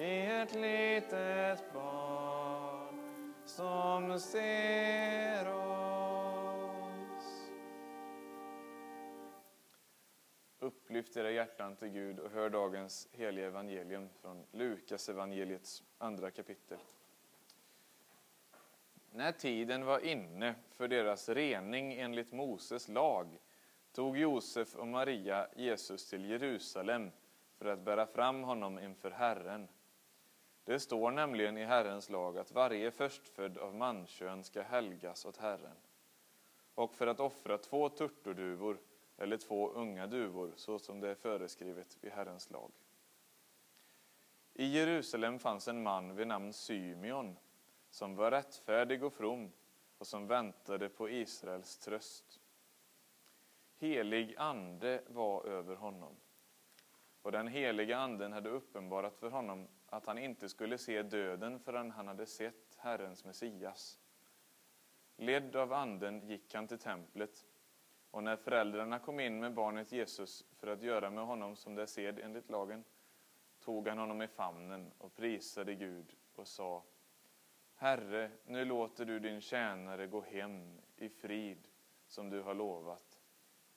i 0.00 0.26
ett 0.26 0.54
litet 0.54 1.72
barn 1.72 3.34
som 3.44 4.20
ser 4.20 5.52
oss. 5.54 6.80
Upplyft 10.58 11.16
era 11.16 11.30
hjärtan 11.30 11.76
till 11.76 11.88
Gud 11.88 12.18
och 12.18 12.30
hör 12.30 12.50
dagens 12.50 13.08
heliga 13.12 13.46
evangelium 13.46 14.08
från 14.20 14.44
Lukas 14.52 15.08
evangeliets 15.08 15.82
andra 15.98 16.30
kapitel. 16.30 16.78
När 19.10 19.32
tiden 19.32 19.84
var 19.84 19.98
inne 19.98 20.54
för 20.70 20.88
deras 20.88 21.28
rening 21.28 21.92
enligt 21.92 22.32
Moses 22.32 22.88
lag 22.88 23.38
tog 23.92 24.16
Josef 24.16 24.74
och 24.74 24.88
Maria 24.88 25.48
Jesus 25.56 26.10
till 26.10 26.24
Jerusalem 26.24 27.10
för 27.58 27.66
att 27.66 27.80
bära 27.80 28.06
fram 28.06 28.42
honom 28.42 28.78
inför 28.78 29.10
Herren. 29.10 29.68
Det 30.64 30.80
står 30.80 31.10
nämligen 31.10 31.58
i 31.58 31.64
Herrens 31.64 32.10
lag 32.10 32.38
att 32.38 32.52
varje 32.52 32.90
förstfödd 32.90 33.58
av 33.58 33.74
mankön 33.74 34.44
ska 34.44 34.62
helgas 34.62 35.24
åt 35.24 35.36
Herren. 35.36 35.76
Och 36.74 36.94
för 36.94 37.06
att 37.06 37.20
offra 37.20 37.58
två 37.58 37.88
turturduvor 37.88 38.78
eller 39.16 39.36
två 39.36 39.70
unga 39.70 40.06
duvor, 40.06 40.52
så 40.56 40.78
som 40.78 41.00
det 41.00 41.08
är 41.08 41.14
föreskrivet 41.14 41.98
i 42.00 42.08
Herrens 42.08 42.50
lag. 42.50 42.72
I 44.54 44.66
Jerusalem 44.66 45.38
fanns 45.38 45.68
en 45.68 45.82
man 45.82 46.16
vid 46.16 46.26
namn 46.26 46.52
Symeon 46.52 47.36
som 47.90 48.16
var 48.16 48.30
rättfärdig 48.30 49.04
och 49.04 49.12
from 49.12 49.52
och 49.98 50.06
som 50.06 50.26
väntade 50.26 50.88
på 50.88 51.10
Israels 51.10 51.78
tröst. 51.78 52.40
Helig 53.78 54.34
ande 54.36 55.02
var 55.08 55.44
över 55.44 55.74
honom 55.74 56.16
och 57.22 57.32
den 57.32 57.48
heliga 57.48 57.98
anden 57.98 58.32
hade 58.32 58.50
uppenbarat 58.50 59.16
för 59.16 59.30
honom 59.30 59.68
att 59.90 60.06
han 60.06 60.18
inte 60.18 60.48
skulle 60.48 60.78
se 60.78 61.02
döden 61.02 61.60
förrän 61.60 61.90
han 61.90 62.08
hade 62.08 62.26
sett 62.26 62.76
Herrens 62.78 63.24
Messias. 63.24 63.98
Ledd 65.16 65.56
av 65.56 65.72
anden 65.72 66.28
gick 66.28 66.54
han 66.54 66.68
till 66.68 66.78
templet 66.78 67.46
och 68.10 68.22
när 68.22 68.36
föräldrarna 68.36 68.98
kom 68.98 69.20
in 69.20 69.40
med 69.40 69.54
barnet 69.54 69.92
Jesus 69.92 70.44
för 70.56 70.66
att 70.66 70.82
göra 70.82 71.10
med 71.10 71.26
honom 71.26 71.56
som 71.56 71.74
det 71.74 71.82
är 71.82 71.86
sed 71.86 72.18
enligt 72.18 72.50
lagen 72.50 72.84
tog 73.60 73.88
han 73.88 73.98
honom 73.98 74.22
i 74.22 74.28
famnen 74.28 74.92
och 74.98 75.14
prisade 75.16 75.74
Gud 75.74 76.16
och 76.34 76.48
sa 76.48 76.82
Herre, 77.74 78.30
nu 78.44 78.64
låter 78.64 79.04
du 79.04 79.18
din 79.18 79.40
tjänare 79.40 80.06
gå 80.06 80.20
hem 80.20 80.80
i 80.96 81.08
frid 81.08 81.68
som 82.06 82.30
du 82.30 82.42
har 82.42 82.54
lovat. 82.54 83.20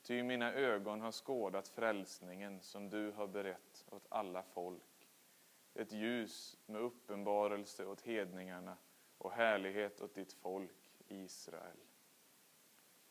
Ty 0.02 0.24
mina 0.24 0.54
ögon 0.54 1.02
har 1.02 1.12
skådat 1.12 1.68
frälsningen 1.68 2.62
som 2.62 2.90
du 2.90 3.12
har 3.12 3.28
berett 3.28 3.86
åt 3.90 4.06
alla 4.10 4.44
folk. 4.44 4.93
Ett 5.74 5.92
ljus 5.92 6.58
med 6.66 6.82
uppenbarelse 6.82 7.86
åt 7.86 8.02
hedningarna 8.02 8.78
och 9.18 9.32
härlighet 9.32 10.02
åt 10.02 10.14
ditt 10.14 10.34
folk 10.34 11.02
Israel. 11.08 11.78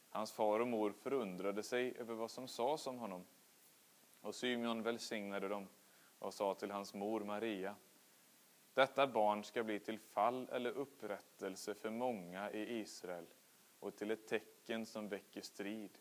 Hans 0.08 0.32
far 0.32 0.60
och 0.60 0.68
mor 0.68 0.92
förundrade 0.92 1.62
sig 1.62 1.96
över 1.98 2.14
vad 2.14 2.30
som 2.30 2.48
sades 2.48 2.86
om 2.86 2.98
honom. 2.98 3.24
Och 4.20 4.34
Symeon 4.34 4.82
välsignade 4.82 5.48
dem 5.48 5.68
och 6.18 6.34
sa 6.34 6.54
till 6.54 6.70
hans 6.70 6.94
mor 6.94 7.20
Maria 7.20 7.76
detta 8.74 9.06
barn 9.06 9.44
ska 9.44 9.64
bli 9.64 9.80
till 9.80 9.98
fall 9.98 10.48
eller 10.52 10.70
upprättelse 10.70 11.74
för 11.74 11.90
många 11.90 12.50
i 12.50 12.80
Israel 12.80 13.26
och 13.80 13.96
till 13.96 14.10
ett 14.10 14.28
tecken 14.28 14.86
som 14.86 15.08
väcker 15.08 15.40
strid. 15.40 15.98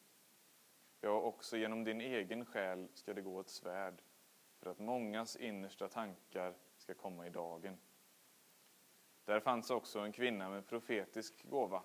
Ja, 1.02 1.10
också 1.10 1.58
genom 1.58 1.84
din 1.84 2.02
egen 2.02 2.46
själ 2.46 2.88
ska 2.94 3.14
det 3.14 3.22
gå 3.22 3.40
ett 3.40 3.50
svärd 3.50 4.02
för 4.62 4.70
att 4.70 4.80
mångas 4.80 5.36
innersta 5.36 5.88
tankar 5.88 6.54
ska 6.78 6.94
komma 6.94 7.28
i 7.28 7.30
dagen. 7.30 7.78
Där 9.26 9.40
fanns 9.40 9.72
också 9.72 10.00
en 10.00 10.12
kvinna 10.12 10.50
med 10.50 10.68
profetisk 10.68 11.44
gåva, 11.50 11.84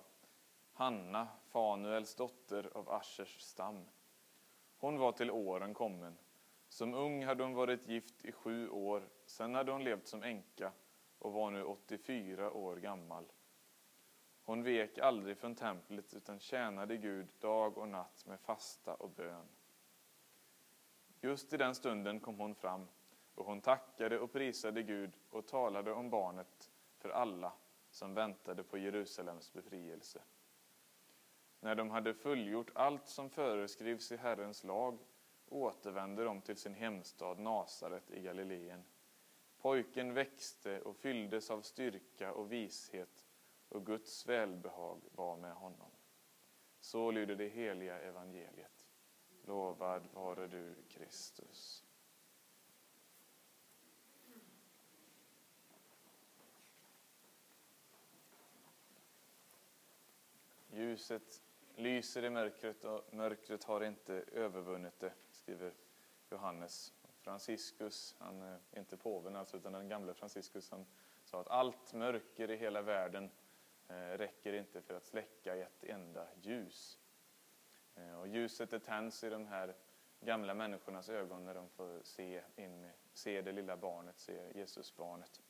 Hanna, 0.73 1.27
Fanuels 1.49 2.15
dotter 2.15 2.69
av 2.73 2.89
Aschers 2.89 3.41
stam. 3.41 3.85
Hon 4.77 4.97
var 4.97 5.11
till 5.11 5.31
åren 5.31 5.73
kommen 5.73 6.17
som 6.69 6.93
ung 6.93 7.25
hade 7.25 7.43
hon 7.43 7.53
varit 7.53 7.87
gift 7.87 8.25
i 8.25 8.31
sju 8.31 8.69
år, 8.69 9.09
sen 9.25 9.55
hade 9.55 9.71
hon 9.71 9.83
levt 9.83 10.07
som 10.07 10.23
änka 10.23 10.71
och 11.19 11.33
var 11.33 11.51
nu 11.51 11.63
84 11.63 12.51
år 12.51 12.75
gammal. 12.75 13.25
Hon 14.43 14.63
vek 14.63 14.97
aldrig 14.97 15.37
från 15.37 15.55
templet 15.55 16.13
utan 16.13 16.39
tjänade 16.39 16.97
Gud 16.97 17.27
dag 17.39 17.77
och 17.77 17.89
natt 17.89 18.25
med 18.25 18.39
fasta 18.39 18.93
och 18.93 19.09
bön. 19.09 19.47
Just 21.21 21.53
i 21.53 21.57
den 21.57 21.75
stunden 21.75 22.19
kom 22.19 22.39
hon 22.39 22.55
fram 22.55 22.87
och 23.35 23.45
hon 23.45 23.61
tackade 23.61 24.19
och 24.19 24.31
prisade 24.31 24.83
Gud 24.83 25.11
och 25.29 25.47
talade 25.47 25.91
om 25.91 26.09
barnet 26.09 26.71
för 26.97 27.09
alla 27.09 27.53
som 27.89 28.13
väntade 28.13 28.63
på 28.63 28.77
Jerusalems 28.77 29.53
befrielse. 29.53 30.21
När 31.59 31.75
de 31.75 31.89
hade 31.89 32.13
fullgjort 32.13 32.71
allt 32.75 33.07
som 33.07 33.29
föreskrivs 33.29 34.11
i 34.11 34.17
Herrens 34.17 34.63
lag 34.63 34.99
återvände 35.49 36.23
de 36.23 36.41
till 36.41 36.57
sin 36.57 36.73
hemstad 36.73 37.39
Nasaret 37.39 38.11
i 38.11 38.21
Galileen. 38.21 38.83
Pojken 39.57 40.13
växte 40.13 40.81
och 40.81 40.95
fylldes 40.95 41.51
av 41.51 41.61
styrka 41.61 42.33
och 42.33 42.51
vishet 42.51 43.25
och 43.69 43.85
Guds 43.85 44.25
välbehag 44.25 45.01
var 45.11 45.37
med 45.37 45.53
honom. 45.53 45.91
Så 46.79 47.11
lyder 47.11 47.35
det 47.35 47.47
heliga 47.47 47.99
evangeliet. 47.99 48.76
Lovad 49.47 50.07
vare 50.13 50.47
du, 50.47 50.75
Kristus. 50.87 51.83
Ljuset 60.69 61.41
lyser 61.75 62.23
i 62.25 62.29
mörkret 62.29 62.83
och 62.83 63.13
mörkret 63.13 63.63
har 63.63 63.83
inte 63.83 64.13
övervunnit 64.13 64.99
det, 64.99 65.13
skriver 65.31 65.73
Johannes. 66.29 66.93
Franciscus, 67.21 68.15
han 68.19 68.41
är 68.41 68.59
inte 68.77 68.97
påven 68.97 69.35
alltså, 69.35 69.57
utan 69.57 69.73
den 69.73 69.89
gamle 69.89 70.13
Franciscus, 70.13 70.71
han 70.71 70.85
sa 71.23 71.41
att 71.41 71.47
allt 71.47 71.93
mörker 71.93 72.51
i 72.51 72.55
hela 72.55 72.81
världen 72.81 73.29
eh, 73.87 73.95
räcker 73.95 74.53
inte 74.53 74.81
för 74.81 74.93
att 74.93 75.05
släcka 75.05 75.55
ett 75.55 75.83
enda 75.83 76.27
ljus. 76.41 76.99
Eh, 77.97 78.19
och 78.19 78.27
ljuset 78.27 78.69
det 78.69 78.79
tänds 78.79 79.23
i 79.23 79.29
de 79.29 79.47
här 79.47 79.75
gamla 80.19 80.53
människornas 80.53 81.09
ögon 81.09 81.45
när 81.45 81.53
de 81.53 81.69
får 81.69 81.99
se, 82.03 82.41
in, 82.55 82.89
se 83.13 83.41
det 83.41 83.51
lilla 83.51 83.77
barnet, 83.77 84.19
se 84.19 84.51
Jesusbarnet. 84.55 85.41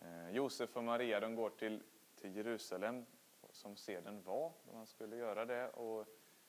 Eh, 0.00 0.30
Josef 0.30 0.76
och 0.76 0.84
Maria 0.84 1.20
de 1.20 1.34
går 1.34 1.50
till, 1.50 1.82
till 2.14 2.36
Jerusalem 2.36 3.06
som 3.50 3.76
seden 3.76 4.22
var, 4.22 4.52
man 4.72 4.86
skulle 4.86 5.16
göra 5.16 5.44
det. 5.44 5.68
Och, 5.68 6.06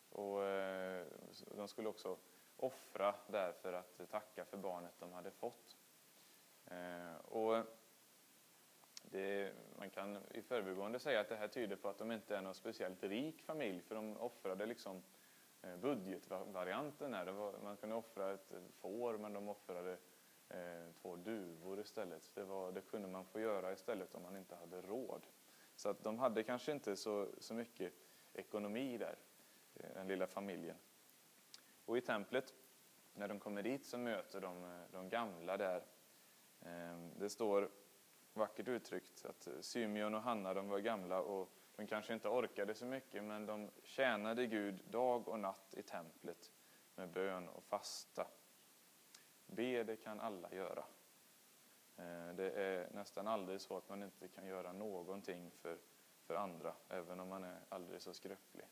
och 0.09 0.43
eh, 0.43 1.05
de 1.55 1.67
skulle 1.67 1.89
också 1.89 2.17
offra 2.57 3.15
där 3.27 3.51
för 3.51 3.73
att 3.73 4.01
tacka 4.11 4.45
för 4.45 4.57
barnet 4.57 4.93
de 4.99 5.11
hade 5.13 5.31
fått. 5.31 5.77
Och 7.21 7.63
det, 9.15 9.53
man 9.77 9.89
kan 9.89 10.17
i 10.31 10.41
förbigående 10.41 10.99
säga 10.99 11.19
att 11.19 11.29
det 11.29 11.35
här 11.35 11.47
tyder 11.47 11.75
på 11.75 11.89
att 11.89 11.97
de 11.97 12.11
inte 12.11 12.37
är 12.37 12.41
någon 12.41 12.55
speciellt 12.55 13.03
rik 13.03 13.41
familj, 13.41 13.81
för 13.81 13.95
de 13.95 14.17
offrade 14.17 14.65
liksom 14.65 15.03
eh, 15.61 15.77
budgetvarianten. 15.77 17.13
Här. 17.13 17.25
Var, 17.25 17.53
man 17.63 17.77
kunde 17.77 17.95
offra 17.95 18.33
ett 18.33 18.53
får, 18.81 19.17
men 19.17 19.33
de 19.33 19.49
offrade 19.49 19.97
eh, 20.49 20.91
två 21.01 21.15
duvor 21.15 21.79
istället. 21.79 22.31
Det, 22.33 22.43
var, 22.43 22.71
det 22.71 22.81
kunde 22.81 23.07
man 23.07 23.25
få 23.25 23.39
göra 23.39 23.73
istället 23.73 24.15
om 24.15 24.23
man 24.23 24.37
inte 24.37 24.55
hade 24.55 24.81
råd. 24.81 25.21
Så 25.75 25.89
att 25.89 26.03
de 26.03 26.19
hade 26.19 26.43
kanske 26.43 26.71
inte 26.71 26.95
så, 26.95 27.27
så 27.37 27.53
mycket 27.53 27.93
ekonomi 28.33 28.97
där, 28.97 29.15
eh, 29.75 29.93
den 29.93 30.07
lilla 30.07 30.27
familjen. 30.27 30.77
Och 31.85 31.97
i 31.97 32.01
templet, 32.01 32.53
när 33.13 33.27
de 33.27 33.39
kommer 33.39 33.63
dit 33.63 33.85
så 33.85 33.97
möter 33.97 34.41
de 34.41 34.63
eh, 34.63 34.79
de 34.91 35.09
gamla 35.09 35.57
där. 35.57 35.83
Eh, 36.61 36.97
det 37.19 37.29
står 37.29 37.69
vackert 38.35 38.67
uttryckt 38.67 39.25
att 39.25 39.47
eh, 39.47 39.53
Symeon 39.61 40.15
och 40.15 40.21
Hanna 40.21 40.53
de 40.53 40.69
var 40.69 40.79
gamla 40.79 41.21
och 41.21 41.49
de 41.75 41.87
kanske 41.87 42.13
inte 42.13 42.29
orkade 42.29 42.73
så 42.73 42.85
mycket 42.85 43.23
men 43.23 43.45
de 43.45 43.71
tjänade 43.83 44.47
Gud 44.47 44.81
dag 44.89 45.27
och 45.27 45.39
natt 45.39 45.73
i 45.77 45.81
templet 45.81 46.51
med 46.95 47.09
bön 47.09 47.47
och 47.49 47.63
fasta. 47.63 48.27
Be 49.45 49.83
det 49.83 49.95
kan 49.95 50.19
alla 50.19 50.51
göra. 50.51 50.83
Eh, 51.97 52.35
det 52.35 52.51
är 52.51 52.89
nästan 52.93 53.27
aldrig 53.27 53.61
så 53.61 53.77
att 53.77 53.89
man 53.89 54.03
inte 54.03 54.27
kan 54.27 54.45
göra 54.47 54.73
någonting 54.73 55.51
för, 55.51 55.77
för 56.27 56.35
andra, 56.35 56.73
även 56.89 57.19
om 57.19 57.27
man 57.27 57.43
är 57.43 57.59
aldrig 57.69 58.01
så 58.01 58.13
skröplig. 58.13 58.65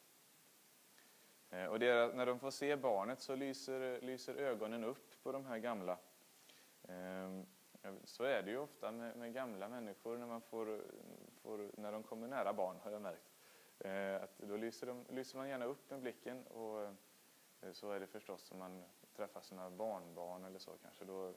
Eh, 1.49 1.65
och 1.65 1.79
det, 1.79 2.15
när 2.15 2.25
de 2.25 2.39
får 2.39 2.51
se 2.51 2.75
barnet 2.75 3.21
så 3.21 3.35
lyser, 3.35 4.01
lyser 4.01 4.35
ögonen 4.35 4.83
upp 4.83 5.23
på 5.23 5.31
de 5.31 5.45
här 5.45 5.57
gamla. 5.57 5.97
Ehm, 6.87 7.45
så 8.03 8.23
är 8.23 8.43
det 8.43 8.51
ju 8.51 8.57
ofta 8.57 8.91
med, 8.91 9.17
med 9.17 9.33
gamla 9.33 9.69
människor 9.69 10.17
när, 10.17 10.25
man 10.25 10.41
får, 10.41 10.81
får, 11.41 11.71
när 11.77 11.91
de 11.91 12.03
kommer 12.03 12.27
nära 12.27 12.53
barn, 12.53 12.77
har 12.83 12.91
jag 12.91 13.01
märkt. 13.01 13.33
Eh, 13.79 14.23
att 14.23 14.37
då 14.37 14.57
lyser, 14.57 14.87
de, 14.87 15.05
lyser 15.09 15.37
man 15.37 15.49
gärna 15.49 15.65
upp 15.65 15.89
med 15.89 16.01
blicken 16.01 16.47
och 16.47 16.81
eh, 16.81 17.71
så 17.71 17.91
är 17.91 17.99
det 17.99 18.07
förstås 18.07 18.51
om 18.51 18.59
man 18.59 18.83
träffar 19.15 19.41
sina 19.41 19.69
barnbarn 19.69 20.45
eller 20.45 20.59
så 20.59 20.71
kanske. 20.81 21.05
Då 21.05 21.33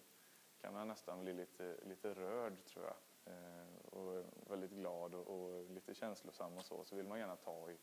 kan 0.60 0.72
man 0.72 0.88
nästan 0.88 1.22
bli 1.22 1.32
lite, 1.32 1.76
lite 1.82 2.14
rörd 2.14 2.64
tror 2.64 2.84
jag. 2.84 2.96
Eh, 3.32 3.92
och 3.92 4.24
väldigt 4.50 4.70
glad 4.70 5.14
och, 5.14 5.26
och 5.26 5.70
lite 5.70 5.94
känslosam 5.94 6.56
och 6.56 6.64
så. 6.64 6.84
Så 6.84 6.96
vill 6.96 7.06
man 7.06 7.18
gärna 7.18 7.36
ta 7.36 7.70
i, 7.70 7.78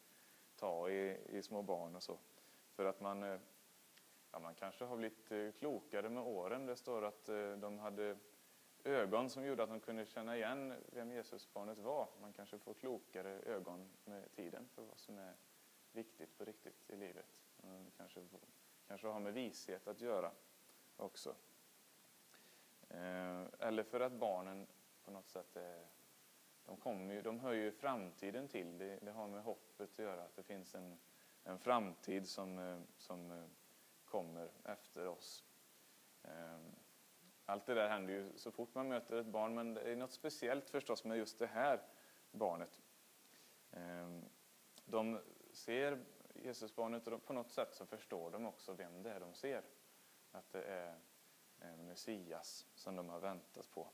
ta 0.56 0.90
i, 0.90 1.18
i 1.30 1.42
små 1.42 1.62
barn 1.62 1.96
och 1.96 2.04
så. 2.04 2.18
För 2.76 2.86
att 2.86 3.02
man, 3.02 3.24
eh, 3.24 3.40
ja, 4.32 4.40
man 4.40 4.56
kanske 4.56 4.86
har 4.86 4.98
blivit 4.98 5.58
klokare 5.60 6.10
med 6.10 6.24
åren. 6.24 6.66
Det 6.66 6.76
står 6.76 7.02
att 7.02 7.26
de 7.58 7.80
hade 7.80 8.18
ögon 8.84 9.30
som 9.30 9.46
gjorde 9.46 9.64
att 9.64 9.70
de 9.70 9.80
kunde 9.80 10.06
känna 10.06 10.36
igen 10.36 10.74
vem 10.92 11.12
Jesusbarnet 11.12 11.78
var. 11.78 12.08
Man 12.22 12.34
kanske 12.34 12.60
får 12.60 12.74
klokare 12.74 13.40
ögon 13.46 13.90
med 14.06 14.32
tiden 14.32 14.68
för 14.76 14.82
vad 14.82 14.98
som 14.98 15.18
är 15.18 15.34
viktigt 15.92 16.38
på 16.38 16.46
riktigt 16.46 16.90
i 16.90 16.96
livet. 16.96 17.44
Man 17.58 17.92
kanske, 17.98 18.22
kanske 18.88 19.08
har 19.08 19.20
med 19.20 19.34
vishet 19.34 19.88
att 19.88 20.02
göra 20.02 20.32
också. 20.98 21.36
Eh, 22.90 23.44
eller 23.60 23.84
för 23.84 24.00
att 24.00 24.12
barnen 24.12 24.68
på 25.04 25.12
något 25.12 25.28
sätt 25.28 25.56
är, 25.56 25.88
de, 26.66 26.78
kommer 26.78 27.14
ju, 27.14 27.22
de 27.22 27.40
hör 27.40 27.54
ju 27.54 27.72
framtiden 27.72 28.48
till. 28.48 28.78
Det, 28.78 29.00
det 29.02 29.12
har 29.12 29.28
med 29.28 29.44
hoppet 29.44 29.92
att 29.92 30.00
göra, 30.00 30.24
att 30.24 30.36
det 30.36 30.44
finns 30.44 30.76
en, 30.76 31.00
en 31.44 31.60
framtid 31.60 32.30
som, 32.30 32.60
eh, 32.60 32.80
som 32.98 33.32
eh, 33.32 33.46
kommer 34.06 34.52
efter 34.64 35.08
oss. 35.08 35.46
Allt 37.46 37.66
det 37.66 37.74
där 37.74 37.90
händer 37.90 38.14
ju 38.14 38.32
så 38.36 38.52
fort 38.52 38.76
man 38.76 38.88
möter 38.88 39.18
ett 39.18 39.28
barn, 39.28 39.56
men 39.56 39.74
det 39.74 39.82
är 39.82 39.96
något 39.96 40.12
speciellt 40.12 40.70
förstås 40.70 41.04
med 41.04 41.18
just 41.18 41.40
det 41.40 41.48
här 41.48 41.82
barnet. 42.32 42.82
Ehm, 43.72 44.26
de 44.86 45.20
ser 45.52 46.06
Jesusbarnet 46.36 47.08
och 47.08 47.26
på 47.26 47.34
något 47.34 47.52
sätt 47.52 47.76
så 47.76 47.86
förstår 47.86 48.32
de 48.32 48.46
också 48.46 48.74
vem 48.74 49.04
det 49.04 49.12
är 49.12 49.20
de 49.20 49.34
ser. 49.34 49.64
Att 50.32 50.52
det 50.52 50.64
är 50.64 50.96
eh, 51.62 51.78
Messias 51.78 52.68
som 52.76 52.96
de 52.96 53.10
har 53.10 53.20
väntat 53.20 53.72
på. 53.72 53.90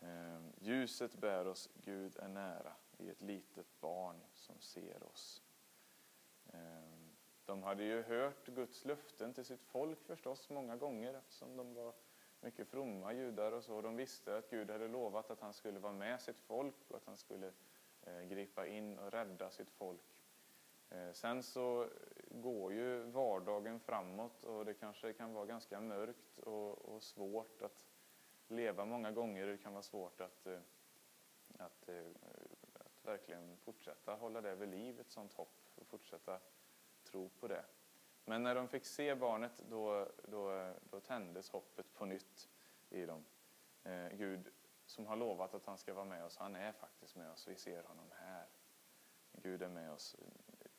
Ehm, 0.00 0.52
ljuset 0.60 1.14
bär 1.14 1.46
oss, 1.46 1.68
Gud 1.74 2.16
är 2.16 2.28
nära, 2.28 2.72
i 2.98 3.10
ett 3.10 3.22
litet 3.22 3.80
barn 3.80 4.20
som 4.34 4.60
ser 4.60 5.02
oss. 5.02 5.42
Ehm, 6.52 6.81
de 7.52 7.62
hade 7.62 7.84
ju 7.84 8.02
hört 8.02 8.46
Guds 8.46 8.84
löften 8.84 9.34
till 9.34 9.44
sitt 9.44 9.64
folk 9.64 10.04
förstås 10.06 10.50
många 10.50 10.76
gånger 10.76 11.14
eftersom 11.14 11.56
de 11.56 11.74
var 11.74 11.92
mycket 12.40 12.68
fromma 12.68 13.12
judar 13.12 13.52
och 13.52 13.64
så. 13.64 13.82
De 13.82 13.96
visste 13.96 14.36
att 14.36 14.50
Gud 14.50 14.70
hade 14.70 14.88
lovat 14.88 15.30
att 15.30 15.40
han 15.40 15.52
skulle 15.52 15.78
vara 15.78 15.92
med 15.92 16.20
sitt 16.20 16.40
folk 16.40 16.74
och 16.88 16.96
att 16.96 17.06
han 17.06 17.16
skulle 17.16 17.52
eh, 18.02 18.22
gripa 18.22 18.66
in 18.66 18.98
och 18.98 19.12
rädda 19.12 19.50
sitt 19.50 19.70
folk. 19.70 20.22
Eh, 20.90 21.12
sen 21.12 21.42
så 21.42 21.88
går 22.30 22.72
ju 22.72 23.02
vardagen 23.02 23.80
framåt 23.80 24.44
och 24.44 24.64
det 24.64 24.74
kanske 24.74 25.12
kan 25.12 25.32
vara 25.32 25.46
ganska 25.46 25.80
mörkt 25.80 26.38
och, 26.38 26.94
och 26.94 27.02
svårt 27.02 27.62
att 27.62 27.86
leva 28.48 28.84
många 28.84 29.10
gånger. 29.10 29.46
Det 29.46 29.58
kan 29.58 29.72
vara 29.72 29.82
svårt 29.82 30.20
att, 30.20 30.46
eh, 30.46 30.60
att, 31.58 31.88
att 32.74 33.04
verkligen 33.04 33.56
fortsätta 33.56 34.14
hålla 34.14 34.40
det 34.40 34.54
vid 34.54 34.68
liv, 34.68 35.00
ett 35.00 35.10
sånt 35.10 35.32
hopp 35.32 35.68
och 35.74 35.86
fortsätta 35.86 36.40
tro 37.12 37.28
på 37.40 37.48
det. 37.48 37.64
Men 38.24 38.42
när 38.42 38.54
de 38.54 38.68
fick 38.68 38.84
se 38.84 39.14
barnet 39.14 39.62
då, 39.68 40.08
då, 40.22 40.72
då 40.90 41.00
tändes 41.00 41.50
hoppet 41.50 41.94
på 41.94 42.04
nytt 42.04 42.48
i 42.90 43.06
dem. 43.06 43.24
Eh, 43.84 44.08
Gud 44.08 44.50
som 44.86 45.06
har 45.06 45.16
lovat 45.16 45.54
att 45.54 45.66
han 45.66 45.78
ska 45.78 45.94
vara 45.94 46.04
med 46.04 46.24
oss, 46.24 46.36
han 46.36 46.56
är 46.56 46.72
faktiskt 46.72 47.16
med 47.16 47.30
oss. 47.30 47.48
Vi 47.48 47.56
ser 47.56 47.82
honom 47.82 48.06
här. 48.10 48.46
Gud 49.32 49.62
är 49.62 49.68
med 49.68 49.92
oss. 49.92 50.16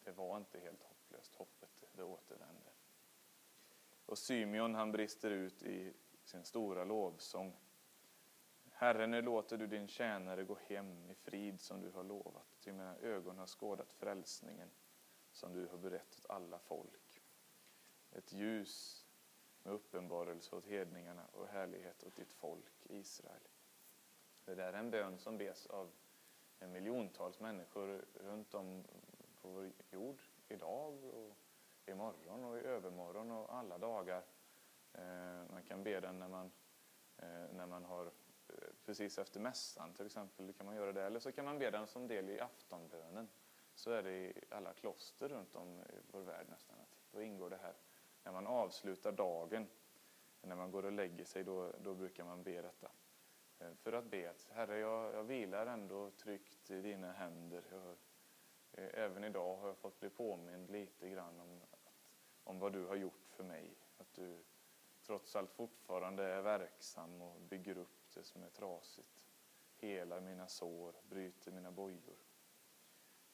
Det 0.03 0.11
var 0.11 0.37
inte 0.37 0.59
helt 0.59 0.83
hopplöst, 0.83 1.35
hoppet 1.35 1.83
det 1.91 2.03
återvände. 2.03 2.71
Och 4.05 4.17
Symeon 4.17 4.75
han 4.75 4.91
brister 4.91 5.31
ut 5.31 5.63
i 5.63 5.93
sin 6.23 6.43
stora 6.43 6.83
lovsång. 6.83 7.55
Herre, 8.71 9.07
nu 9.07 9.21
låter 9.21 9.57
du 9.57 9.67
din 9.67 9.87
tjänare 9.87 10.43
gå 10.43 10.57
hem 10.67 11.09
i 11.09 11.15
frid 11.15 11.61
som 11.61 11.81
du 11.81 11.91
har 11.91 12.03
lovat, 12.03 12.59
till 12.59 12.73
mina 12.73 12.97
ögon 12.97 13.37
har 13.37 13.47
skådat 13.47 13.93
frälsningen 13.93 14.69
som 15.33 15.53
du 15.53 15.67
har 15.67 15.77
berättat 15.77 16.19
åt 16.19 16.31
alla 16.31 16.59
folk. 16.59 17.21
Ett 18.11 18.33
ljus 18.33 19.05
med 19.63 19.73
uppenbarelse 19.73 20.55
åt 20.55 20.65
hedningarna 20.65 21.25
och 21.31 21.47
härlighet 21.47 22.03
åt 22.03 22.15
ditt 22.15 22.33
folk 22.33 22.85
Israel. 22.89 23.47
Det 24.45 24.55
där 24.55 24.73
är 24.73 24.79
en 24.79 24.91
bön 24.91 25.19
som 25.19 25.37
bes 25.37 25.65
av 25.65 25.91
miljontals 26.59 27.39
människor 27.39 28.05
runt 28.13 28.53
om 28.53 28.83
på 29.41 29.49
vår 29.49 29.71
jord 29.91 30.21
idag 30.47 31.03
och 31.03 31.37
imorgon 31.85 32.43
och 32.43 32.57
i 32.57 32.61
övermorgon 32.61 33.31
och 33.31 33.55
alla 33.55 33.77
dagar. 33.77 34.23
Eh, 34.93 35.51
man 35.51 35.63
kan 35.67 35.83
be 35.83 35.99
den 35.99 36.19
när 36.19 36.27
man, 36.27 36.51
eh, 37.17 37.45
när 37.53 37.65
man 37.65 37.85
har 37.85 38.05
eh, 38.05 38.53
precis 38.85 39.17
efter 39.17 39.39
mässan 39.39 39.93
till 39.93 40.05
exempel, 40.05 40.53
kan 40.53 40.65
man 40.65 40.75
göra 40.75 40.93
det. 40.93 41.03
Eller 41.03 41.19
så 41.19 41.31
kan 41.31 41.45
man 41.45 41.59
be 41.59 41.71
den 41.71 41.87
som 41.87 42.07
del 42.07 42.29
i 42.29 42.39
aftonbönen. 42.39 43.29
Så 43.75 43.91
är 43.91 44.03
det 44.03 44.11
i 44.11 44.33
alla 44.49 44.73
kloster 44.73 45.29
runt 45.29 45.55
om 45.55 45.79
i 45.79 45.99
vår 46.11 46.21
värld 46.21 46.45
nästan. 46.49 46.77
Då 47.11 47.21
ingår 47.21 47.49
det 47.49 47.57
här. 47.57 47.73
När 48.23 48.31
man 48.31 48.47
avslutar 48.47 49.11
dagen, 49.11 49.67
när 50.41 50.55
man 50.55 50.71
går 50.71 50.85
och 50.85 50.91
lägger 50.91 51.25
sig, 51.25 51.43
då, 51.43 51.71
då 51.79 51.93
brukar 51.93 52.23
man 52.23 52.43
be 52.43 52.61
detta. 52.61 52.91
Eh, 53.59 53.73
för 53.75 53.93
att 53.93 54.05
be 54.05 54.29
att 54.29 54.47
Herre, 54.51 54.79
jag, 54.79 55.13
jag 55.13 55.23
vilar 55.23 55.67
ändå 55.67 56.11
tryggt 56.11 56.71
i 56.71 56.81
dina 56.81 57.11
händer. 57.11 57.63
Jag, 57.71 57.97
eh, 58.83 59.03
även 59.03 59.23
idag 59.23 59.55
har 59.55 59.67
jag 59.67 59.77
fått 59.77 59.99
bli 59.99 60.09
påmind 60.09 60.69
lite 60.69 61.09
grann 61.09 61.39
om, 61.39 61.61
att, 61.71 61.93
om 62.43 62.59
vad 62.59 62.73
du 62.73 62.85
har 62.85 62.95
gjort 62.95 63.27
för 63.29 63.43
mig. 63.43 63.75
Att 63.97 64.13
du 64.13 64.43
trots 65.01 65.35
allt 65.35 65.51
fortfarande 65.51 66.23
är 66.23 66.41
verksam 66.41 67.21
och 67.21 67.41
bygger 67.41 67.77
upp 67.77 68.13
det 68.13 68.23
som 68.23 68.43
är 68.43 68.49
trasigt. 68.49 69.25
Helar 69.75 70.21
mina 70.21 70.47
sår, 70.47 70.95
bryter 71.09 71.51
mina 71.51 71.71
bojor. 71.71 72.17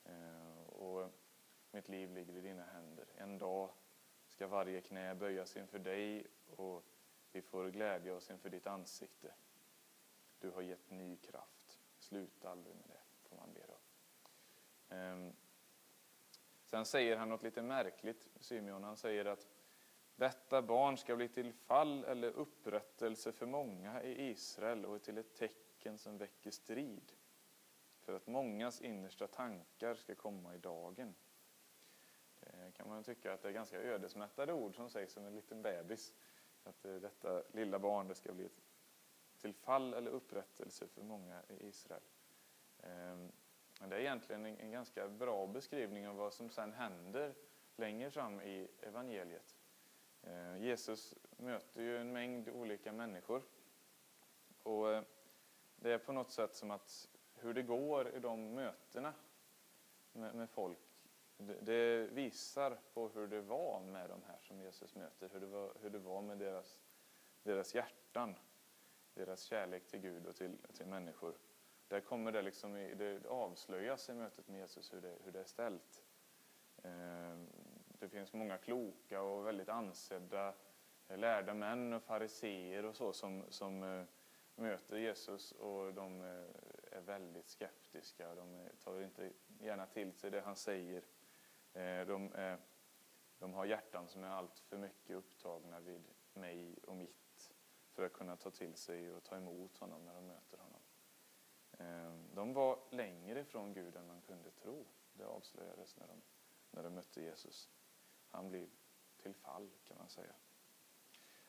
Eh, 0.10 0.64
och 0.64 1.12
mitt 1.72 1.90
liv 1.90 2.12
ligger 2.12 2.34
i 2.34 2.42
dina 2.42 2.64
händer. 2.64 3.06
En 3.18 3.38
dag 3.38 3.70
ska 4.28 4.48
varje 4.48 4.82
knä 4.82 5.16
böjas 5.16 5.58
inför 5.58 5.80
dig 5.80 6.28
och 6.46 6.86
vi 7.32 7.42
får 7.42 7.70
glädja 7.70 8.16
oss 8.16 8.32
inför 8.32 8.50
ditt 8.50 8.68
ansikte. 8.68 9.34
Du 10.40 10.50
har 10.50 10.62
gett 10.62 10.90
ny 10.90 11.18
kraft. 11.18 11.80
Sluta 11.98 12.50
aldrig 12.50 12.76
med 12.76 12.86
det, 12.88 13.30
får 13.30 13.36
man 13.36 13.54
be 13.54 13.66
då. 13.68 13.78
Ehm, 14.96 15.34
sen 16.64 16.86
säger 16.86 17.18
han 17.18 17.30
något 17.30 17.44
lite 17.44 17.62
märkligt, 17.62 18.28
Symeon. 18.40 18.84
Han 18.84 18.98
säger 18.98 19.26
att 19.26 19.48
detta 20.16 20.62
barn 20.62 20.98
ska 20.98 21.16
bli 21.16 21.28
till 21.28 21.54
fall 21.54 22.04
eller 22.04 22.32
upprättelse 22.32 23.32
för 23.32 23.46
många 23.46 24.04
i 24.04 24.30
Israel 24.30 24.86
och 24.86 25.02
till 25.02 25.18
ett 25.18 25.36
tecken 25.36 25.98
som 25.98 26.18
väcker 26.18 26.52
strid 26.52 27.12
för 28.10 28.16
att 28.16 28.28
mångas 28.28 28.82
innersta 28.82 29.28
tankar 29.28 29.96
ska 29.96 30.16
komma 30.16 30.56
i 30.56 30.58
dagen. 30.58 31.16
Det 32.40 32.72
kan 32.78 32.88
man 32.88 33.04
tycka 33.04 33.34
att 33.34 33.42
det 33.42 33.48
är 33.48 33.54
ganska 33.54 33.82
ödesmättade 33.82 34.54
ord 34.54 34.76
som 34.76 34.90
sägs 34.90 35.14
som 35.14 35.26
en 35.26 35.36
liten 35.36 35.62
bebis. 35.62 36.14
Att 36.64 36.86
eh, 36.86 36.96
detta 36.96 37.44
lilla 37.52 37.80
barn 37.80 38.08
det 38.08 38.16
ska 38.16 38.34
bli 38.34 38.50
till 39.38 39.54
fall 39.54 39.94
eller 39.94 40.12
upprättelse 40.12 40.88
för 40.88 41.04
många 41.04 41.42
i 41.50 41.68
Israel. 41.68 42.02
Ehm, 42.84 43.32
men 43.80 43.90
det 43.90 43.96
är 43.96 44.00
egentligen 44.00 44.46
en 44.46 44.72
ganska 44.72 45.08
bra 45.08 45.48
beskrivning 45.48 46.08
av 46.08 46.16
vad 46.16 46.34
som 46.34 46.50
sen 46.50 46.74
händer 46.74 47.36
längre 47.76 48.12
fram 48.12 48.42
i 48.42 48.68
evangeliet. 48.82 49.58
Ehm, 50.24 50.58
Jesus 50.58 51.16
möter 51.38 51.82
ju 51.82 51.98
en 51.98 52.14
mängd 52.14 52.50
olika 52.50 52.92
människor. 52.92 53.44
Och 54.64 54.94
eh, 54.94 55.04
det 55.76 55.92
är 55.92 55.98
på 55.98 56.12
något 56.12 56.32
sätt 56.32 56.56
som 56.56 56.72
att 56.72 57.10
hur 57.42 57.54
det 57.54 57.64
går 57.64 58.16
i 58.16 58.20
de 58.20 58.54
mötena 58.54 59.14
med, 60.12 60.36
med 60.36 60.50
folk, 60.50 60.80
det, 61.38 61.54
det, 61.62 62.08
visar 62.12 62.78
på 62.94 63.10
hur 63.10 63.28
det 63.28 63.42
var 63.42 63.80
med 63.80 64.10
de 64.10 64.24
här 64.28 64.38
som 64.42 64.62
Jesus 64.62 64.96
möter, 64.96 65.30
hur 65.34 65.40
det 65.40 65.48
var, 65.48 65.74
hur 65.82 65.90
det 65.90 66.00
var 66.00 66.22
med 66.22 66.38
deras, 66.38 66.82
deras 67.44 67.76
hjärtan, 67.76 68.36
deras 69.14 69.42
kärlek 69.42 69.88
till 69.88 70.00
Gud 70.00 70.28
och 70.28 70.36
till, 70.36 70.58
till 70.74 70.86
människor. 70.86 71.34
Där 71.88 72.00
kommer 72.00 72.32
det, 72.32 72.42
liksom 72.42 72.78
i, 72.78 72.94
det 72.94 73.28
avslöjas 73.28 74.10
i 74.10 74.14
mötet 74.14 74.48
med 74.48 74.60
Jesus 74.60 74.94
hur 74.94 75.02
det, 75.02 75.16
hur 75.24 75.32
det 75.32 75.40
är 75.40 75.44
ställt. 75.44 76.04
Ehm, 76.84 77.48
det 78.00 78.10
finns 78.10 78.34
många 78.34 78.58
kloka 78.58 79.22
och 79.22 79.48
väldigt 79.48 79.70
ansedda 79.70 80.54
eh, 81.08 81.18
lärda 81.18 81.54
män 81.54 81.94
och 81.94 82.04
fariseer 82.04 82.86
och 82.86 82.96
så 82.96 83.14
som, 83.14 83.44
som 83.50 83.84
eh, 83.84 84.04
möter 84.56 84.98
Jesus 84.98 85.52
och 85.52 85.94
de 85.94 86.22
eh, 86.22 86.46
är 86.92 87.02
väldigt 87.02 87.50
skeptiska. 87.50 88.36
De 88.36 88.70
tar 88.84 89.02
inte 89.02 89.32
gärna 89.60 89.86
till 89.86 90.14
sig 90.14 90.32
det 90.32 90.42
han 90.42 90.56
säger. 90.56 91.04
Eh, 91.74 92.06
de, 92.06 92.32
de 93.40 93.54
har 93.54 93.66
hjärtan 93.66 94.08
som 94.08 94.24
är 94.24 94.30
allt 94.30 94.60
för 94.60 94.78
mycket 94.78 95.16
upptagna 95.16 95.80
vid 95.80 96.04
mig 96.34 96.76
och 96.84 96.96
mitt 96.96 97.52
för 98.00 98.06
att 98.06 98.14
kunna 98.14 98.36
ta 98.36 98.52
till 98.52 98.76
sig 98.76 99.12
och 99.12 99.24
ta 99.24 99.38
emot 99.38 99.78
honom 99.78 100.06
när 100.06 100.14
de 100.14 100.28
möter 100.28 100.58
honom. 100.58 100.82
Eh, 101.72 102.36
de 102.36 102.54
var 102.54 102.80
längre 102.90 103.40
ifrån 103.40 103.74
Gud 103.74 103.96
än 103.96 104.08
man 104.08 104.22
kunde 104.22 104.52
tro. 104.52 104.86
Det 105.14 105.26
avslöjades 105.26 105.98
när 105.98 106.08
de, 106.08 106.22
när 106.72 106.84
de 106.84 106.94
mötte 106.94 107.22
Jesus. 107.22 107.70
Han 108.30 108.50
blev 108.50 108.70
till 109.18 109.34
fall 109.34 109.70
kan 109.84 109.98
man 109.98 110.10
säga. 110.10 110.36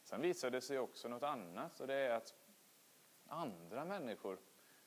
Sen 0.03 0.21
visar 0.21 0.51
det 0.51 0.61
sig 0.61 0.79
också 0.79 1.09
något 1.09 1.23
annat 1.23 1.81
och 1.81 1.87
det 1.87 1.95
är 1.95 2.11
att 2.11 2.35
andra 3.27 3.85
människor 3.85 4.39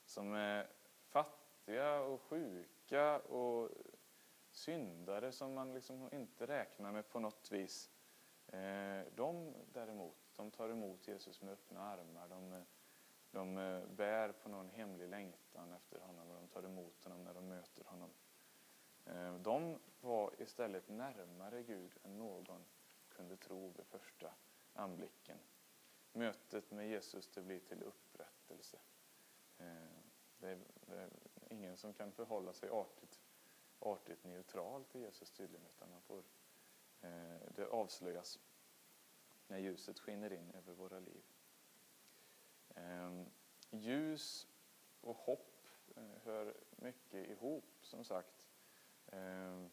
som 0.04 0.34
är 0.34 0.70
fattiga 1.08 2.00
och 2.00 2.20
sjuka 2.22 3.18
och 3.18 3.70
syndare 4.50 5.32
som 5.32 5.54
man 5.54 5.74
liksom 5.74 6.08
inte 6.12 6.46
räknar 6.46 6.92
med 6.92 7.08
på 7.08 7.20
något 7.20 7.52
vis. 7.52 7.90
Eh, 8.46 9.02
de 9.14 9.54
däremot, 9.72 10.16
de 10.36 10.50
tar 10.50 10.68
emot 10.68 11.08
Jesus 11.08 11.42
med 11.42 11.52
öppna 11.52 11.80
armar. 11.80 12.28
De, 12.28 12.64
de 13.30 13.58
eh, 13.58 13.86
bär 13.86 14.32
på 14.32 14.48
någon 14.48 14.70
hemlig 14.70 15.08
längtan 15.08 15.72
efter 15.72 16.00
honom 16.00 16.30
och 16.30 16.34
de 16.34 16.48
tar 16.48 16.62
emot 16.62 17.04
honom 17.04 17.24
när 17.24 17.34
de 17.34 17.48
möter 17.48 17.84
honom. 17.84 18.10
Eh, 19.04 19.34
de 19.34 19.78
var 20.00 20.30
istället 20.38 20.88
närmare 20.88 21.62
Gud 21.62 21.92
än 22.02 22.18
någon 22.18 22.64
kunde 23.08 23.36
tro 23.36 23.72
vid 23.76 23.86
första 23.86 24.34
anblicken. 24.72 25.38
Mötet 26.12 26.70
med 26.70 26.88
Jesus 26.88 27.28
det 27.28 27.42
blir 27.42 27.60
till 27.60 27.82
upprättelse. 27.82 28.78
Eh, 29.58 29.66
det 30.38 30.48
är, 30.48 30.58
det 30.86 30.94
är 30.94 31.10
ingen 31.48 31.76
som 31.76 31.92
kan 31.94 32.12
förhålla 32.12 32.52
sig 32.52 32.68
artigt 32.68 33.20
artigt 33.84 34.24
neutral 34.24 34.84
till 34.84 35.00
Jesus 35.00 35.30
tydligen, 35.30 35.66
utan 35.66 35.90
man 35.90 36.02
får, 36.02 36.22
eh, 37.00 37.36
det 37.56 37.66
avslöjas 37.66 38.38
när 39.46 39.58
ljuset 39.58 39.98
skiner 39.98 40.32
in 40.32 40.50
över 40.50 40.72
våra 40.72 41.00
liv. 41.00 41.22
Ehm, 42.74 43.26
ljus 43.70 44.48
och 45.00 45.16
hopp 45.16 45.66
eh, 45.96 46.02
hör 46.24 46.54
mycket 46.70 47.28
ihop, 47.28 47.64
som 47.82 48.04
sagt. 48.04 48.46
Ehm, 49.06 49.70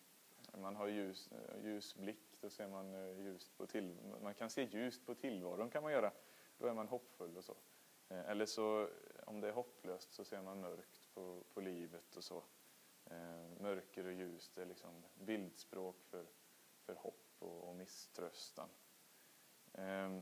man 0.54 0.76
har 0.76 0.88
ljus, 0.88 1.30
ljus 1.64 1.96
blick, 1.96 2.38
då 2.40 2.50
ser 2.50 2.68
man 2.68 3.18
ljust 3.18 3.58
på 3.58 3.68
till, 3.68 3.98
man 4.22 4.34
kan 4.34 4.50
se 4.50 4.64
ljust 4.64 5.06
på 5.06 5.16
tillvaron 5.16 5.70
kan 5.70 5.84
man 5.84 5.92
göra. 5.92 6.12
Då 6.58 6.68
är 6.68 6.74
man 6.74 6.88
hoppfull 6.88 7.38
och 7.38 7.44
så. 7.44 7.56
Eller 8.10 8.46
så, 8.46 8.90
om 9.32 9.42
det 9.42 9.48
är 9.48 9.52
hopplöst, 9.52 10.14
så 10.14 10.24
ser 10.24 10.42
man 10.42 10.62
mörkt 10.62 11.14
på, 11.14 11.44
på 11.54 11.62
livet 11.62 12.16
och 12.16 12.24
så. 12.24 12.44
Eh, 13.06 13.60
mörker 13.60 14.06
och 14.06 14.14
ljus, 14.14 14.52
det 14.56 14.62
är 14.62 14.66
liksom 14.66 15.06
bildspråk 15.14 16.04
för, 16.04 16.26
för 16.86 16.94
hopp 16.94 17.36
och, 17.40 17.70
och 17.70 17.76
misströstan. 17.76 18.70
Eh, 19.74 20.20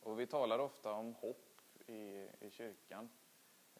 och 0.00 0.20
vi 0.20 0.26
talar 0.26 0.58
ofta 0.58 0.92
om 0.92 1.14
hopp 1.14 1.58
i, 1.86 2.28
i 2.40 2.50
kyrkan. 2.50 3.10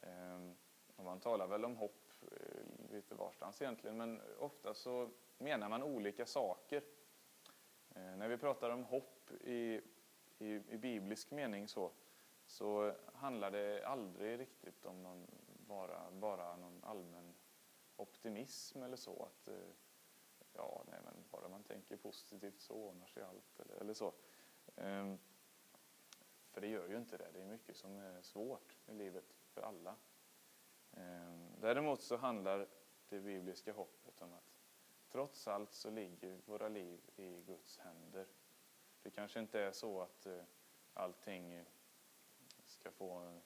Eh, 0.01 0.51
och 0.97 1.05
man 1.05 1.21
talar 1.21 1.47
väl 1.47 1.65
om 1.65 1.77
hopp 1.77 2.13
eh, 2.23 2.93
lite 2.93 3.15
varstans 3.15 3.63
egentligen, 3.63 3.97
men 3.97 4.23
ofta 4.39 4.75
så 4.75 5.11
menar 5.39 5.69
man 5.69 5.83
olika 5.83 6.27
saker. 6.27 6.83
Eh, 7.95 8.17
när 8.17 8.29
vi 8.29 8.39
pratar 8.39 8.71
om 8.71 8.85
hopp 8.85 9.31
i, 9.41 9.81
i, 10.39 10.49
i 10.69 10.79
biblisk 10.79 11.31
mening 11.31 11.69
så, 11.69 11.93
så 12.49 12.93
handlar 13.15 13.51
det 13.51 13.87
aldrig 13.87 14.39
riktigt 14.39 14.85
om 14.85 15.03
någon, 15.03 15.27
bara, 15.67 16.11
bara 16.11 16.57
någon 16.57 16.85
allmän 16.85 17.35
optimism 17.97 18.83
eller 18.83 18.97
så. 18.97 19.23
Att 19.23 19.49
eh, 19.49 19.69
ja, 20.53 20.85
nej, 20.87 21.01
men 21.05 21.15
bara 21.31 21.49
man 21.49 21.63
tänker 21.63 21.97
positivt 21.97 22.61
så 22.61 22.75
ordnar 22.75 23.07
sig 23.07 23.23
allt 23.23 23.61
eller, 23.61 23.77
eller 23.77 23.95
så. 23.95 24.13
Ehm, 24.77 25.19
för 26.51 26.61
det 26.61 26.69
gör 26.69 26.89
ju 26.89 26.97
inte 26.97 27.17
det. 27.17 27.31
Det 27.33 27.41
är 27.41 27.47
mycket 27.47 27.77
som 27.77 27.97
är 27.97 28.23
svårt 28.23 28.77
i 28.87 28.95
livet 28.95 29.35
för 29.55 29.63
alla. 29.63 29.97
Ehm, 30.93 31.49
däremot 31.61 32.01
så 32.03 32.17
handlar 32.17 32.69
det 33.09 33.21
bibliska 33.21 33.73
hoppet 33.73 34.23
om 34.23 34.33
att 34.33 34.63
trots 35.09 35.49
allt 35.49 35.73
så 35.73 35.91
ligger 35.91 36.41
våra 36.45 36.69
liv 36.69 37.01
i 37.17 37.43
Guds 37.43 37.79
händer. 37.79 38.27
Det 39.03 39.11
kanske 39.11 39.41
inte 39.41 39.61
är 39.61 39.73
så 39.73 40.01
att 40.01 40.27
eh, 40.27 40.43
allting 40.95 41.65
ska 42.81 42.91
få 42.91 43.41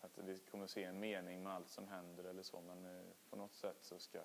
att 0.00 0.18
vi 0.18 0.38
kommer 0.38 0.66
se 0.66 0.84
en 0.84 1.00
mening 1.00 1.42
med 1.42 1.52
allt 1.52 1.68
som 1.68 1.88
händer 1.88 2.24
eller 2.24 2.42
så, 2.42 2.60
men 2.60 2.84
eh, 2.84 3.06
på 3.30 3.36
något 3.36 3.54
sätt 3.54 3.78
så 3.80 3.98
ska 3.98 4.22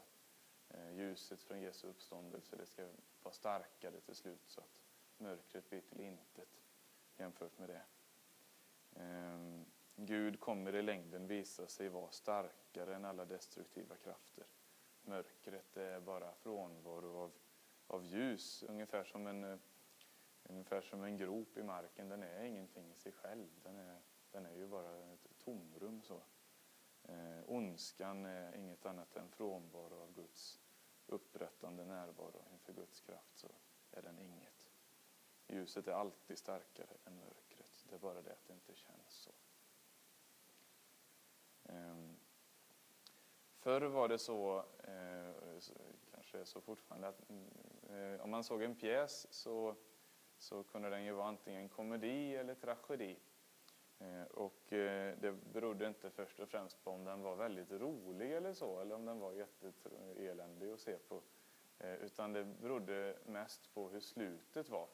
eh, 0.69 0.91
ljuset 0.91 1.43
från 1.43 1.61
Jesu 1.61 1.87
uppståndelse, 1.87 2.55
det 2.55 2.65
ska 2.65 2.87
vara 3.21 3.33
starkare 3.33 4.01
till 4.01 4.15
slut 4.15 4.43
så 4.45 4.61
att 4.61 4.81
mörkret 5.17 5.69
blir 5.69 5.81
till 5.81 6.01
intet 6.01 6.61
jämfört 7.17 7.57
med 7.57 7.69
det. 7.69 7.81
Ehm, 8.95 9.65
Gud 9.95 10.39
kommer 10.39 10.75
i 10.75 10.81
längden 10.81 11.27
visa 11.27 11.67
sig 11.67 11.89
vara 11.89 12.11
starkare 12.11 12.95
än 12.95 13.05
alla 13.05 13.25
destruktiva 13.25 13.95
krafter. 13.95 14.45
Mörkret 15.01 15.77
är 15.77 15.99
bara 15.99 16.33
frånvaro 16.33 17.17
av, 17.17 17.31
av 17.87 18.05
ljus, 18.05 18.63
ungefär 18.63 19.03
som, 19.03 19.27
en, 19.27 19.43
eh, 19.43 19.57
ungefär 20.43 20.81
som 20.81 21.03
en 21.03 21.17
grop 21.17 21.57
i 21.57 21.63
marken. 21.63 22.09
Den 22.09 22.23
är 22.23 22.43
ingenting 22.43 22.91
i 22.91 22.95
sig 22.95 23.11
själv, 23.11 23.47
den 23.63 23.77
är, 23.77 24.01
den 24.31 24.45
är 24.45 24.55
ju 24.55 24.67
bara 24.67 25.13
ett 25.13 25.37
tomrum. 25.37 26.01
Så. 26.01 26.21
Eh, 27.03 27.39
ondskan 27.45 28.25
är 28.25 28.55
inget 28.55 28.85
annat 28.85 29.15
än 29.15 29.29
frånvaro 29.29 30.01
av 30.01 30.13
Guds 30.13 30.59
upprättande 31.07 31.85
närvaro. 31.85 32.45
Inför 32.53 32.73
Guds 32.73 33.01
kraft 33.01 33.37
så 33.37 33.47
är 33.91 34.01
den 34.01 34.19
inget. 34.19 34.69
Ljuset 35.47 35.87
är 35.87 35.91
alltid 35.91 36.37
starkare 36.37 36.97
än 37.05 37.19
mörkret. 37.19 37.85
Det 37.89 37.95
är 37.95 37.99
bara 37.99 38.21
det 38.21 38.31
att 38.31 38.47
det 38.47 38.53
inte 38.53 38.75
känns 38.75 39.07
så. 39.07 39.31
Eh, 41.63 41.95
förr 43.59 43.81
var 43.81 44.07
det 44.07 44.17
så, 44.17 44.65
eh, 44.83 45.33
kanske 46.11 46.39
är 46.39 46.45
så 46.45 46.61
fortfarande, 46.61 47.07
att 47.07 47.29
mm, 47.29 47.49
eh, 47.89 48.21
om 48.21 48.29
man 48.29 48.43
såg 48.43 48.61
en 48.61 48.75
pjäs 48.75 49.27
så, 49.33 49.75
så 50.37 50.63
kunde 50.63 50.89
den 50.89 51.03
ju 51.03 51.11
vara 51.11 51.27
antingen 51.27 51.69
komedi 51.69 52.35
eller 52.35 52.55
tragedi. 52.55 53.19
Eh, 54.01 54.23
och 54.23 54.73
eh, 54.73 55.17
det 55.17 55.31
berodde 55.31 55.87
inte 55.87 56.09
först 56.09 56.39
och 56.39 56.49
främst 56.49 56.83
på 56.83 56.91
om 56.91 57.03
den 57.03 57.21
var 57.21 57.35
väldigt 57.35 57.71
rolig 57.71 58.31
eller 58.31 58.53
så, 58.53 58.79
eller 58.79 58.95
om 58.95 59.05
den 59.05 59.19
var 59.19 59.33
jätteeländig 59.33 60.71
att 60.71 60.79
se 60.79 60.97
på. 60.97 61.21
Eh, 61.77 61.93
utan 61.93 62.33
det 62.33 62.43
berodde 62.43 63.17
mest 63.25 63.73
på 63.73 63.89
hur 63.89 63.99
slutet 63.99 64.69
var. 64.69 64.87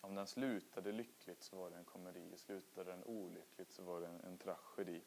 Om 0.00 0.14
den 0.14 0.26
slutade 0.26 0.92
lyckligt 0.92 1.42
så 1.42 1.56
var 1.56 1.70
det 1.70 1.76
en 1.76 1.84
komedi, 1.84 2.36
slutade 2.36 2.90
den 2.90 3.04
olyckligt 3.04 3.72
så 3.72 3.82
var 3.82 4.00
det 4.00 4.06
en, 4.06 4.20
en 4.20 4.38
tragedi. 4.38 5.02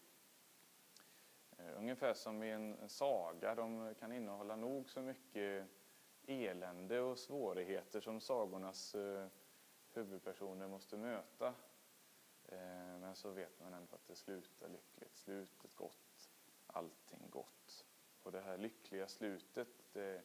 Ungefär 1.75 2.13
som 2.13 2.43
i 2.43 2.51
en, 2.51 2.79
en 2.79 2.89
saga, 2.89 3.55
de 3.55 3.95
kan 3.99 4.11
innehålla 4.11 4.55
nog 4.55 4.89
så 4.89 5.01
mycket 5.01 5.67
elände 6.27 6.99
och 6.99 7.19
svårigheter 7.19 8.01
som 8.01 8.21
sagornas 8.21 8.95
huvudpersoner 9.93 10.67
måste 10.67 10.97
möta 10.97 11.53
Eh, 12.51 12.97
men 12.99 13.15
så 13.15 13.31
vet 13.31 13.59
man 13.59 13.73
ändå 13.73 13.95
att 13.95 14.07
det 14.07 14.15
slutar 14.15 14.69
lyckligt, 14.69 15.15
slutet 15.15 15.75
gott, 15.75 16.29
allting 16.67 17.29
gott. 17.29 17.85
Och 18.23 18.31
det 18.31 18.41
här 18.41 18.57
lyckliga 18.57 19.07
slutet, 19.07 19.67
det 19.93 20.23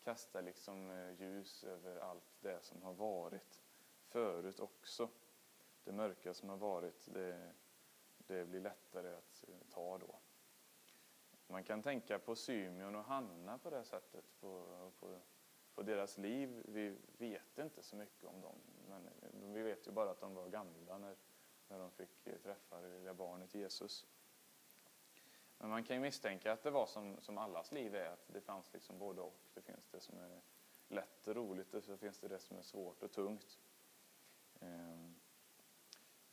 kastar 0.00 0.42
liksom 0.42 0.90
eh, 0.90 1.20
ljus 1.20 1.64
över 1.64 1.96
allt 1.96 2.36
det 2.40 2.64
som 2.64 2.82
har 2.82 2.94
varit 2.94 3.62
förut 4.08 4.60
också. 4.60 5.08
Det 5.84 5.92
mörka 5.92 6.34
som 6.34 6.48
har 6.48 6.56
varit, 6.56 7.08
det, 7.12 7.52
det 8.16 8.44
blir 8.44 8.60
lättare 8.60 9.14
att 9.14 9.44
eh, 9.48 9.54
ta 9.70 9.98
då. 9.98 10.18
Man 11.46 11.64
kan 11.64 11.82
tänka 11.82 12.18
på 12.18 12.36
Symeon 12.36 12.94
och 12.94 13.04
Hanna 13.04 13.58
på 13.58 13.70
det 13.70 13.84
sättet, 13.84 14.24
på, 14.40 14.66
på, 15.00 15.20
på 15.74 15.82
deras 15.82 16.18
liv. 16.18 16.62
Vi 16.68 16.96
vet 17.18 17.58
inte 17.58 17.82
så 17.82 17.96
mycket 17.96 18.24
om 18.24 18.40
dem, 18.40 18.56
men 18.88 19.10
vi 19.52 19.62
vet 19.62 19.86
ju 19.86 19.90
bara 19.90 20.10
att 20.10 20.20
de 20.20 20.34
var 20.34 20.48
gamla 20.48 20.98
när 20.98 21.16
när 21.72 21.78
de 21.78 21.90
fick 21.90 22.26
eh, 22.26 22.38
träffa 22.38 22.80
det 22.80 22.88
lilla 22.88 23.14
barnet 23.14 23.54
Jesus. 23.54 24.06
Men 25.58 25.70
man 25.70 25.84
kan 25.84 25.96
ju 25.96 26.02
misstänka 26.02 26.52
att 26.52 26.62
det 26.62 26.70
var 26.70 26.86
som, 26.86 27.16
som 27.20 27.38
allas 27.38 27.72
liv 27.72 27.94
är, 27.94 28.06
att 28.06 28.26
det 28.26 28.40
fanns 28.40 28.72
liksom 28.72 28.98
både 28.98 29.20
och. 29.20 29.38
Det 29.54 29.62
finns 29.62 29.88
det 29.90 30.00
som 30.00 30.18
är 30.18 30.40
lätt 30.88 31.28
och 31.28 31.34
roligt 31.34 31.74
och 31.74 31.84
så 31.84 31.96
finns 31.96 32.18
det 32.18 32.28
det 32.28 32.38
som 32.38 32.56
är 32.56 32.62
svårt 32.62 33.02
och 33.02 33.12
tungt. 33.12 33.58
Ehm, 34.60 35.14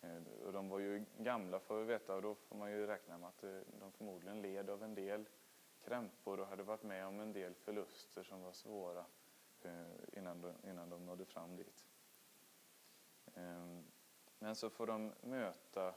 eh, 0.01 0.23
och 0.45 0.53
de 0.53 0.69
var 0.69 0.79
ju 0.79 1.05
gamla 1.17 1.59
får 1.59 1.79
vi 1.79 1.83
veta 1.83 2.15
och 2.15 2.21
då 2.21 2.35
får 2.35 2.55
man 2.55 2.71
ju 2.71 2.87
räkna 2.87 3.17
med 3.17 3.29
att 3.29 3.43
eh, 3.43 3.59
de 3.79 3.91
förmodligen 3.91 4.41
led 4.41 4.69
av 4.69 4.83
en 4.83 4.95
del 4.95 5.25
krämpor 5.79 6.39
och 6.39 6.47
hade 6.47 6.63
varit 6.63 6.83
med 6.83 7.07
om 7.07 7.19
en 7.19 7.33
del 7.33 7.55
förluster 7.55 8.23
som 8.23 8.41
var 8.41 8.51
svåra 8.51 9.05
innan 10.13 10.41
de, 10.41 10.53
innan 10.69 10.89
de 10.89 11.05
nådde 11.05 11.25
fram 11.25 11.55
dit. 11.55 11.85
Ehm, 13.35 13.88
men 14.39 14.55
så 14.55 14.69
får 14.69 14.87
de 14.87 15.13
möta 15.21 15.95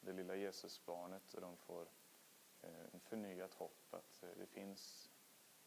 det 0.00 0.12
lilla 0.12 0.36
Jesusbarnet 0.36 1.34
och 1.34 1.40
de 1.40 1.56
får 1.56 1.88
eh, 2.60 2.84
en 2.92 3.00
förnyat 3.00 3.54
hopp 3.54 3.94
att 3.94 4.22
eh, 4.22 4.28
det 4.36 4.46
finns, 4.46 5.10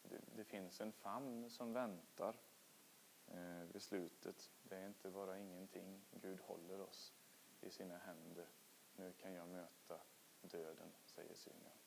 det, 0.01 0.20
det 0.36 0.43
finns 0.43 0.82
en 0.82 0.91
famn 0.91 1.50
som 1.50 1.74
väntar 1.74 2.36
eh, 3.27 3.63
vid 3.72 3.82
slutet. 3.82 4.51
Det 4.63 4.75
är 4.75 4.86
inte 4.88 5.10
bara 5.10 5.38
ingenting. 5.38 6.01
Gud 6.12 6.39
håller 6.39 6.82
oss 6.82 7.13
i 7.62 7.70
sina 7.70 7.98
händer. 7.98 8.48
Nu 8.96 9.13
kan 9.13 9.34
jag 9.34 9.48
möta 9.48 10.01
döden, 10.41 10.93
säger 11.05 11.34
Symeon. 11.34 11.77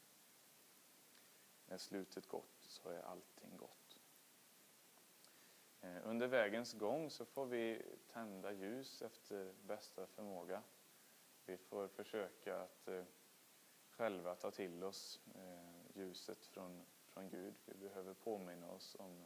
När 1.67 1.79
slutet 1.79 2.27
gott 2.27 2.59
så 2.61 2.89
är 2.89 3.03
allting 3.03 3.57
gott. 3.57 3.76
Under 6.17 6.29
vägens 6.29 6.73
gång 6.73 7.11
så 7.11 7.25
får 7.25 7.47
vi 7.47 7.83
tända 8.13 8.53
ljus 8.53 9.03
efter 9.03 9.53
bästa 9.67 10.07
förmåga. 10.07 10.63
Vi 11.47 11.57
får 11.57 11.89
försöka 11.89 12.61
att 12.61 12.89
eh, 12.89 13.05
själva 13.91 14.35
ta 14.35 14.51
till 14.51 14.85
oss 14.85 15.21
eh, 15.35 16.01
ljuset 16.01 16.47
från, 16.47 16.83
från 17.07 17.29
Gud. 17.29 17.55
Vi 17.65 17.75
behöver 17.75 18.15
påminna 18.15 18.71
oss 18.71 18.97
om, 18.99 19.25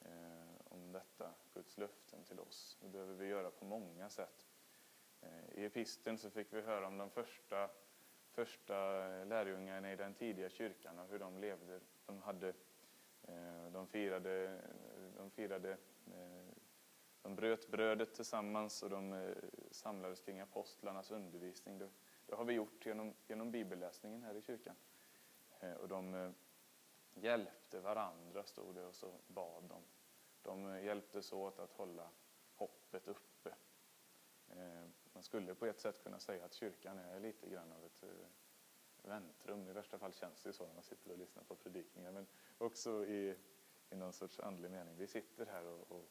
eh, 0.00 0.54
om 0.64 0.92
detta, 0.92 1.34
Guds 1.54 1.78
löften 1.78 2.24
till 2.24 2.40
oss. 2.40 2.78
Det 2.80 2.88
behöver 2.88 3.14
vi 3.14 3.26
göra 3.26 3.50
på 3.50 3.64
många 3.64 4.10
sätt. 4.10 4.46
Eh, 5.20 5.58
I 5.58 5.64
episten 5.64 6.18
så 6.18 6.30
fick 6.30 6.52
vi 6.52 6.60
höra 6.60 6.86
om 6.86 6.98
de 6.98 7.10
första, 7.10 7.70
första 8.30 8.74
lärjungarna 9.24 9.92
i 9.92 9.96
den 9.96 10.14
tidiga 10.14 10.50
kyrkan 10.50 10.98
och 10.98 11.08
hur 11.08 11.18
de 11.18 11.38
levde. 11.38 11.80
De 12.06 12.22
hade 12.22 12.54
Eh, 13.30 13.72
de 13.72 13.86
firade, 13.86 14.60
de 15.20 15.30
firade 15.30 15.70
eh, 16.06 16.54
de 17.22 17.34
bröt 17.34 17.68
brödet 17.68 18.14
tillsammans 18.14 18.82
och 18.82 18.90
de 18.90 19.12
eh, 19.12 19.36
samlades 19.70 20.20
kring 20.20 20.40
apostlarnas 20.40 21.10
undervisning. 21.10 21.78
Det, 21.78 21.90
det 22.26 22.34
har 22.34 22.44
vi 22.44 22.52
gjort 22.52 22.86
genom, 22.86 23.14
genom 23.26 23.50
bibelläsningen 23.50 24.22
här 24.22 24.34
i 24.34 24.42
kyrkan. 24.42 24.76
Eh, 25.60 25.72
och 25.72 25.88
de 25.88 26.34
hjälpte 27.14 27.80
varandra, 27.80 28.44
stod 28.44 28.74
det, 28.74 28.86
och 28.86 28.94
så 28.94 29.12
bad 29.26 29.64
de. 29.64 29.82
De 30.42 30.84
hjälptes 30.84 31.32
åt 31.32 31.58
att 31.58 31.72
hålla 31.72 32.10
hoppet 32.54 33.08
uppe. 33.08 33.54
Man 35.12 35.22
skulle 35.22 35.54
på 35.54 35.66
ett 35.66 35.80
sätt 35.80 36.02
kunna 36.02 36.18
säga 36.18 36.44
att 36.44 36.54
kyrkan 36.54 36.98
är 36.98 37.20
lite 37.20 37.48
grann 37.48 37.72
av 37.72 37.84
ett 37.84 38.04
väntrum. 39.02 39.68
I 39.68 39.72
värsta 39.72 39.98
fall 39.98 40.12
känns 40.12 40.42
det 40.42 40.52
så 40.52 40.66
när 40.66 40.74
man 40.74 40.82
sitter 40.82 41.10
och 41.10 41.18
lyssnar 41.18 41.42
på 41.42 41.54
predikningar. 41.54 42.12
Men 42.12 42.26
också 42.58 43.06
i, 43.06 43.36
i 43.90 43.96
någon 43.96 44.12
sorts 44.12 44.40
andlig 44.40 44.70
mening. 44.70 44.96
Vi 44.96 45.06
sitter 45.06 45.46
här 45.46 45.66
och, 45.66 45.92
och 45.92 46.08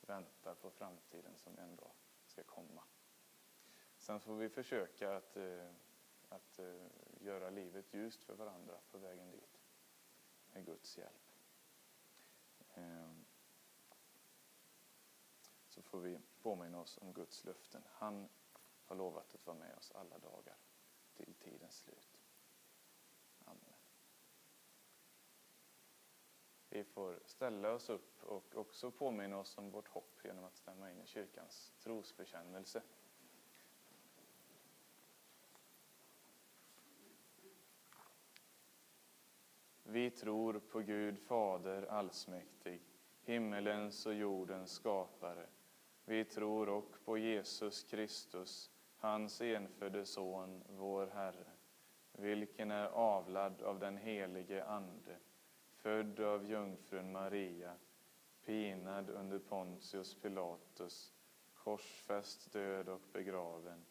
väntar 0.00 0.54
på 0.54 0.70
framtiden 0.70 1.36
som 1.36 1.58
en 1.58 1.76
dag 1.76 1.92
ska 2.26 2.42
komma. 2.42 2.84
Sen 3.96 4.20
får 4.20 4.36
vi 4.36 4.48
försöka 4.48 5.16
att, 5.16 5.36
eh, 5.36 5.70
att 6.28 6.58
eh, 6.58 6.86
göra 7.20 7.50
livet 7.50 7.94
ljust 7.94 8.24
för 8.24 8.34
varandra 8.34 8.80
på 8.90 8.98
vägen 8.98 9.30
dit 9.30 9.60
med 10.52 10.66
Guds 10.66 10.98
hjälp. 10.98 11.32
Ehm, 12.74 13.24
så 15.68 15.82
får 15.82 16.00
vi 16.00 16.20
påminna 16.42 16.80
oss 16.80 16.98
om 16.98 17.12
Guds 17.12 17.44
löften. 17.44 17.82
Han 17.88 18.28
har 18.84 18.96
lovat 18.96 19.34
att 19.34 19.46
vara 19.46 19.58
med 19.58 19.76
oss 19.76 19.92
alla 19.94 20.18
dagar 20.18 20.56
till 21.14 21.34
tidens 21.34 21.76
slut. 21.76 22.11
Vi 26.72 26.84
får 26.84 27.20
ställa 27.24 27.72
oss 27.72 27.90
upp 27.90 28.22
och 28.22 28.56
också 28.56 28.90
påminna 28.90 29.38
oss 29.38 29.58
om 29.58 29.70
vårt 29.70 29.88
hopp 29.88 30.20
genom 30.24 30.44
att 30.44 30.56
stämma 30.56 30.90
in 30.90 31.00
i 31.00 31.06
kyrkans 31.06 31.72
trosbekännelse. 31.82 32.82
Vi 39.82 40.10
tror 40.10 40.58
på 40.58 40.80
Gud 40.80 41.18
Fader 41.18 41.82
allsmäktig, 41.82 42.82
himmelens 43.22 44.06
och 44.06 44.14
jordens 44.14 44.72
skapare. 44.72 45.46
Vi 46.04 46.24
tror 46.24 46.68
och 46.68 47.04
på 47.04 47.18
Jesus 47.18 47.82
Kristus, 47.82 48.70
hans 48.96 49.40
enfödde 49.40 50.06
Son, 50.06 50.64
vår 50.68 51.06
Herre, 51.06 51.52
vilken 52.12 52.70
är 52.70 52.86
avlad 52.86 53.62
av 53.62 53.78
den 53.78 53.96
helige 53.96 54.64
Ande 54.64 55.18
född 55.82 56.20
av 56.20 56.50
jungfrun 56.50 57.12
Maria, 57.12 57.72
pinad 58.44 59.10
under 59.10 59.38
Pontius 59.38 60.14
Pilatus, 60.14 61.12
korsfäst, 61.54 62.52
död 62.52 62.88
och 62.88 63.02
begraven, 63.12 63.84